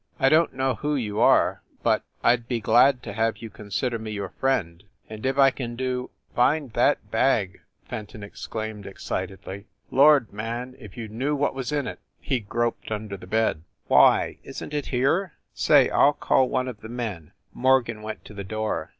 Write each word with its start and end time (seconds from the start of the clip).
"I 0.19 0.29
don 0.29 0.49
t 0.49 0.55
know 0.57 0.73
who 0.73 0.95
you 0.95 1.19
are, 1.19 1.61
but 1.83 2.01
I 2.23 2.35
d 2.35 2.43
be 2.47 2.59
glad 2.59 3.03
to 3.03 3.13
have 3.13 3.37
you 3.37 3.51
consider 3.51 3.99
me 3.99 4.09
your 4.09 4.29
friend, 4.29 4.83
and 5.07 5.23
if 5.27 5.37
I 5.37 5.51
can 5.51 5.75
do" 5.75 6.09
"Find 6.35 6.73
that 6.73 7.11
bag!" 7.11 7.61
Fenton 7.87 8.23
exclaimed 8.23 8.87
excitedly. 8.87 9.67
"Lord, 9.91 10.33
man, 10.33 10.75
if 10.79 10.97
you 10.97 11.07
knew 11.07 11.35
what 11.35 11.53
was 11.53 11.71
in 11.71 11.85
it" 11.85 11.99
He 12.19 12.39
groped 12.39 12.89
under 12.91 13.15
the 13.15 13.27
bed. 13.27 13.61
WYCHERLEY 13.89 13.89
COURT 13.89 14.37
237 14.41 14.41
"Why, 14.47 14.49
isn 14.49 14.69
t 14.71 14.77
it 14.77 14.85
here? 14.87 15.33
Say, 15.53 15.91
I 15.91 16.05
ll 16.07 16.13
call 16.13 16.49
one 16.49 16.67
of 16.67 16.81
the 16.81 16.89
men. 16.89 17.31
* 17.43 17.45
Morgan 17.53 18.01
went 18.01 18.25
to 18.25 18.33
the 18.33 18.43
door. 18.43 18.89